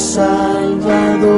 [0.00, 1.28] Salvador,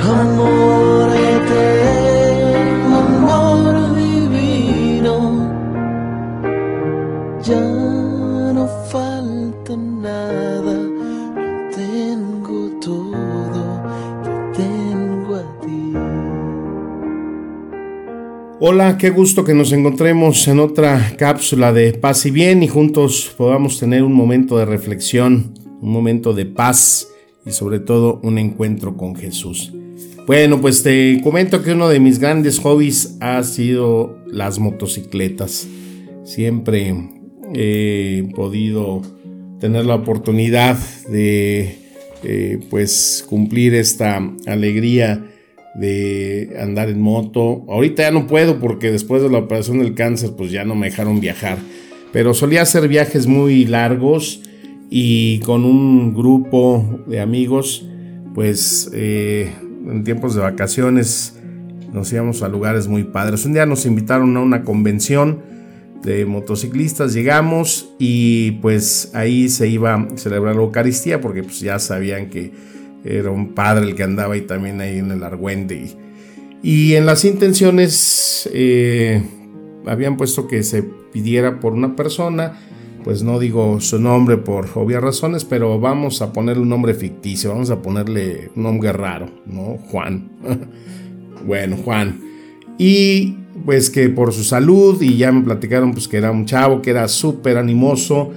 [0.00, 5.14] amor eterno, amor divino.
[7.42, 7.60] Ya
[8.54, 13.82] no falta nada, lo tengo todo,
[14.22, 15.92] te tengo a ti.
[18.58, 23.34] Hola, qué gusto que nos encontremos en otra cápsula de paz y bien y juntos
[23.36, 27.10] podamos tener un momento de reflexión, un momento de paz
[27.46, 29.72] y sobre todo un encuentro con Jesús.
[30.26, 35.68] Bueno, pues te comento que uno de mis grandes hobbies ha sido las motocicletas.
[36.24, 36.94] Siempre
[37.54, 39.02] he podido
[39.60, 41.76] tener la oportunidad de
[42.22, 45.30] eh, pues cumplir esta alegría
[45.74, 47.64] de andar en moto.
[47.68, 50.86] Ahorita ya no puedo porque después de la operación del cáncer pues ya no me
[50.86, 51.58] dejaron viajar.
[52.12, 54.40] Pero solía hacer viajes muy largos
[54.90, 57.86] y con un grupo de amigos,
[58.34, 59.52] pues eh,
[59.86, 61.38] en tiempos de vacaciones
[61.92, 63.44] nos íbamos a lugares muy padres.
[63.44, 65.40] Un día nos invitaron a una convención
[66.02, 71.78] de motociclistas, llegamos y pues ahí se iba a celebrar la Eucaristía porque pues ya
[71.78, 72.52] sabían que
[73.04, 75.96] era un padre el que andaba ahí también ahí en el Argüente.
[76.62, 79.22] Y, en las intenciones eh,
[79.86, 82.58] habían puesto que se pidiera por una persona
[83.04, 87.50] pues no digo su nombre por obvias razones, pero vamos a ponerle un nombre ficticio,
[87.50, 89.76] vamos a ponerle un nombre raro, ¿no?
[89.90, 90.30] Juan.
[91.46, 92.18] bueno, Juan.
[92.78, 93.34] Y
[93.66, 96.90] pues que por su salud, y ya me platicaron pues que era un chavo que
[96.90, 98.32] era súper animoso,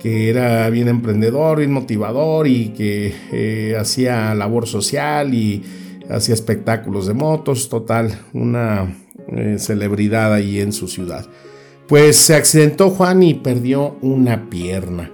[0.00, 5.62] que era bien emprendedor, bien motivador y que eh, hacía labor social y
[6.08, 8.96] hacía espectáculos de motos, total, una
[9.28, 11.26] eh, celebridad ahí en su ciudad
[11.88, 15.12] pues se accidentó Juan y perdió una pierna.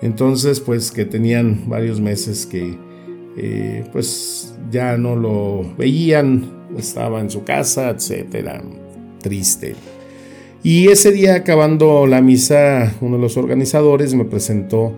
[0.00, 2.78] Entonces, pues que tenían varios meses que
[3.36, 8.62] eh, pues ya no lo veían, estaba en su casa, etcétera,
[9.20, 9.74] triste.
[10.62, 14.94] Y ese día acabando la misa, uno de los organizadores me presentó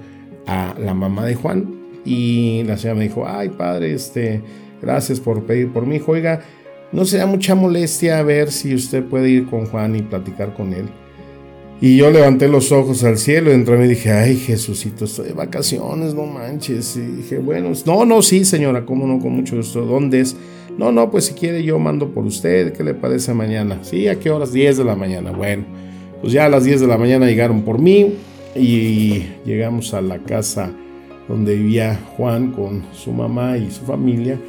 [0.46, 1.74] a la mamá de Juan
[2.04, 4.42] y la señora me dijo, ay padre, este,
[4.80, 6.40] gracias por pedir por mi hijo, oiga,
[6.92, 10.86] no sea mucha molestia ver si usted puede ir con Juan y platicar con él.
[11.78, 15.32] Y yo levanté los ojos al cielo y entré y dije, ay Jesucito, estoy de
[15.34, 16.96] vacaciones, no manches.
[16.96, 19.84] Y dije, bueno, no, no, sí señora, cómo no, con mucho gusto.
[19.84, 20.36] ¿Dónde es?
[20.78, 23.80] No, no, pues si quiere yo mando por usted, ¿qué le parece mañana?
[23.82, 24.52] Sí, ¿a qué horas?
[24.52, 25.32] 10 de la mañana.
[25.32, 25.64] Bueno,
[26.22, 28.14] pues ya a las 10 de la mañana llegaron por mí
[28.54, 30.70] y llegamos a la casa
[31.28, 34.40] donde vivía Juan con su mamá y su familia.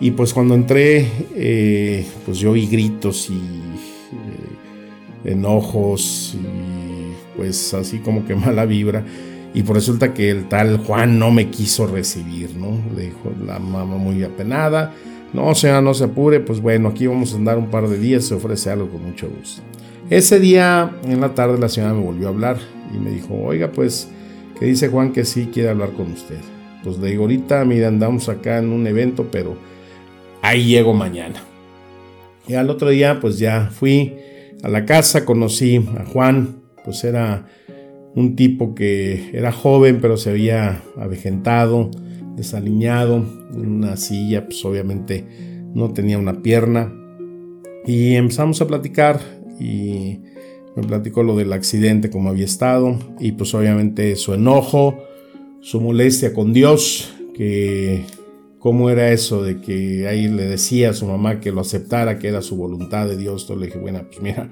[0.00, 3.97] Y pues cuando entré, eh, pues yo oí gritos y...
[5.24, 9.04] Enojos y pues así como que mala vibra.
[9.54, 12.80] Y por resulta que el tal Juan no me quiso recibir, ¿no?
[12.94, 14.94] Le dijo la mamá muy apenada.
[15.32, 18.24] No, señora, no se apure, pues bueno, aquí vamos a andar un par de días,
[18.24, 19.62] se ofrece algo con mucho gusto.
[20.10, 22.58] Ese día en la tarde la señora me volvió a hablar
[22.94, 24.08] y me dijo, oiga, pues,
[24.58, 26.38] que dice Juan que sí quiere hablar con usted.
[26.82, 29.56] Pues le digo, ahorita, mira, andamos acá en un evento, pero
[30.40, 31.42] ahí llego mañana.
[32.46, 34.14] Y al otro día, pues ya fui,
[34.62, 37.46] a la casa, conocí a Juan, pues era
[38.14, 41.90] un tipo que era joven pero se había avejentado,
[42.36, 45.24] desaliñado, en una silla, pues obviamente
[45.74, 46.92] no tenía una pierna.
[47.86, 49.20] Y empezamos a platicar
[49.58, 50.20] y
[50.76, 54.98] me platicó lo del accidente, como había estado, y pues obviamente su enojo,
[55.60, 58.04] su molestia con Dios, que
[58.58, 62.28] cómo era eso de que ahí le decía a su mamá que lo aceptara, que
[62.28, 63.42] era su voluntad de Dios.
[63.42, 64.50] Entonces le dije, bueno, pues mira,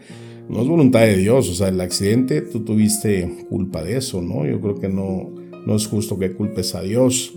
[0.48, 4.46] no es voluntad de Dios, o sea, el accidente tú tuviste culpa de eso, ¿no?
[4.46, 5.32] Yo creo que no,
[5.66, 7.34] no es justo que culpes a Dios.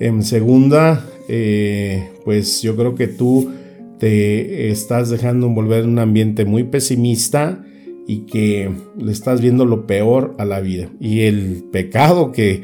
[0.00, 3.50] En segunda, eh, pues yo creo que tú
[3.98, 7.64] te estás dejando envolver en un ambiente muy pesimista
[8.08, 10.88] y que le estás viendo lo peor a la vida.
[10.98, 12.62] Y el pecado que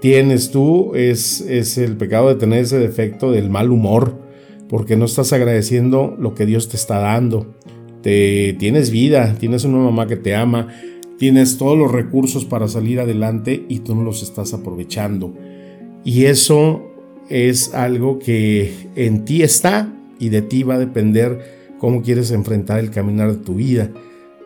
[0.00, 4.18] tienes tú es, es el pecado de tener ese defecto del mal humor,
[4.68, 7.54] porque no estás agradeciendo lo que Dios te está dando.
[8.02, 10.68] Te, tienes vida, tienes una mamá que te ama,
[11.18, 15.32] tienes todos los recursos para salir adelante y tú no los estás aprovechando.
[16.02, 16.82] Y eso
[17.30, 22.80] es algo que en ti está y de ti va a depender cómo quieres enfrentar
[22.80, 23.92] el caminar de tu vida.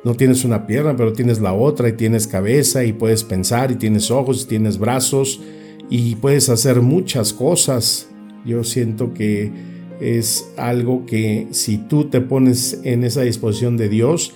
[0.04, 3.76] No tienes una pierna, pero tienes la otra y tienes cabeza y puedes pensar y
[3.76, 5.40] tienes ojos y tienes brazos
[5.90, 8.08] y puedes hacer muchas cosas.
[8.44, 9.50] Yo siento que
[10.00, 14.34] es algo que si tú te pones en esa disposición de Dios,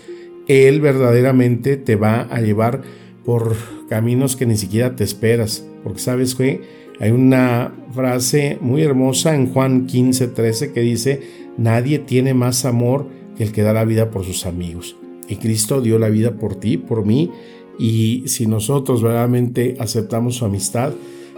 [0.49, 2.83] Él verdaderamente te va a llevar
[3.25, 3.55] por
[3.89, 5.65] caminos que ni siquiera te esperas.
[5.85, 11.21] Porque sabes que Hay una frase muy hermosa en Juan 15, 13 que dice,
[11.57, 14.97] nadie tiene más amor que el que da la vida por sus amigos.
[15.29, 17.31] Y Cristo dio la vida por ti, por mí,
[17.79, 20.93] y si nosotros verdaderamente aceptamos su amistad,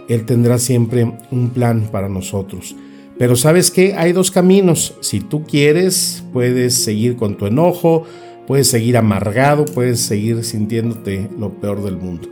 [0.09, 2.75] Él tendrá siempre un plan para nosotros.
[3.17, 4.95] Pero sabes que hay dos caminos.
[4.99, 8.03] Si tú quieres, puedes seguir con tu enojo,
[8.45, 12.29] puedes seguir amargado, puedes seguir sintiéndote lo peor del mundo.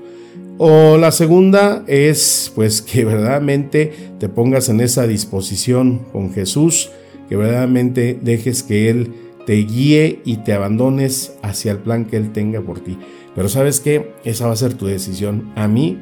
[0.58, 6.92] O la segunda es pues que verdaderamente te pongas en esa disposición con Jesús,
[7.30, 9.14] que verdaderamente dejes que Él
[9.46, 12.98] te guíe y te abandones hacia el plan que Él tenga por ti.
[13.36, 15.52] Pero sabes que esa va a ser tu decisión.
[15.56, 16.00] A mí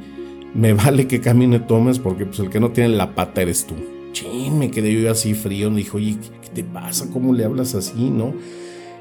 [0.54, 3.76] me vale qué camino tomes porque pues el que no tiene la pata eres tú.
[4.12, 7.08] Chin, me quedé yo así frío, me dijo, oye, ¿qué te pasa?
[7.12, 8.34] ¿Cómo le hablas así, no?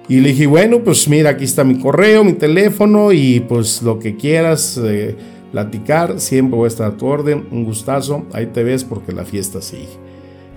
[0.09, 3.99] Y le dije, bueno, pues mira, aquí está mi correo, mi teléfono y pues lo
[3.99, 5.17] que quieras eh,
[5.53, 9.25] platicar, siempre voy a estar a tu orden, un gustazo, ahí te ves porque la
[9.25, 9.89] fiesta sigue.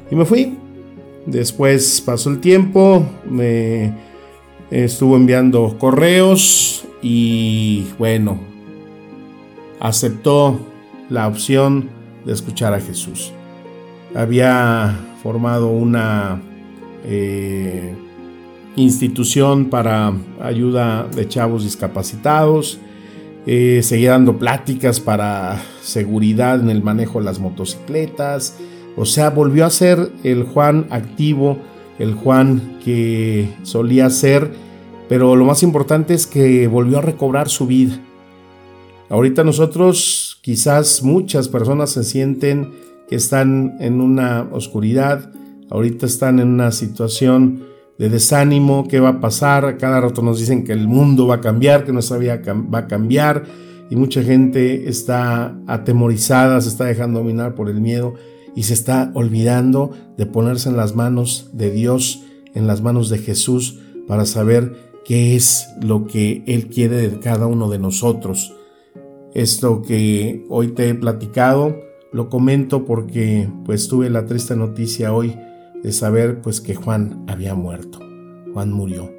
[0.09, 0.57] Y me fui.
[1.25, 3.93] Después pasó el tiempo, me
[4.71, 8.39] estuvo enviando correos y bueno,
[9.79, 10.59] aceptó
[11.09, 11.89] la opción
[12.25, 13.31] de escuchar a Jesús.
[14.15, 16.41] Había formado una
[17.05, 17.95] eh,
[18.75, 22.79] institución para ayuda de chavos discapacitados,
[23.45, 28.57] eh, seguía dando pláticas para seguridad en el manejo de las motocicletas,
[28.95, 31.57] o sea, volvió a ser el Juan activo,
[31.99, 34.51] el Juan que solía ser,
[35.09, 37.99] pero lo más importante es que volvió a recobrar su vida.
[39.09, 42.71] Ahorita nosotros, quizás muchas personas se sienten
[43.07, 45.31] que están en una oscuridad,
[45.69, 47.63] ahorita están en una situación
[47.97, 51.41] de desánimo, qué va a pasar, cada rato nos dicen que el mundo va a
[51.41, 52.41] cambiar, que nuestra vida
[52.73, 53.43] va a cambiar
[53.89, 58.15] y mucha gente está atemorizada, se está dejando dominar por el miedo
[58.55, 62.23] y se está olvidando de ponerse en las manos de Dios,
[62.53, 67.47] en las manos de Jesús, para saber qué es lo que Él quiere de cada
[67.47, 68.55] uno de nosotros.
[69.33, 71.75] Esto que hoy te he platicado,
[72.11, 75.35] lo comento porque pues tuve la triste noticia hoy
[75.81, 77.99] de saber pues que Juan había muerto.
[78.53, 79.11] Juan murió.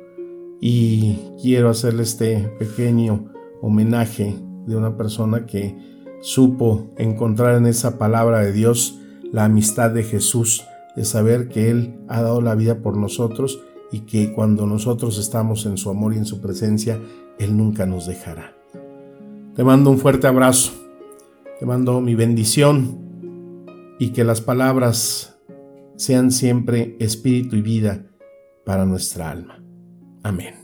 [0.60, 5.76] Y quiero hacerle este pequeño homenaje de una persona que
[6.22, 9.00] supo encontrar en esa palabra de Dios
[9.34, 10.64] la amistad de Jesús,
[10.94, 13.60] de saber que Él ha dado la vida por nosotros
[13.90, 17.00] y que cuando nosotros estamos en su amor y en su presencia,
[17.40, 18.56] Él nunca nos dejará.
[19.56, 20.72] Te mando un fuerte abrazo.
[21.58, 25.36] Te mando mi bendición y que las palabras
[25.96, 28.06] sean siempre espíritu y vida
[28.64, 29.64] para nuestra alma.
[30.22, 30.63] Amén.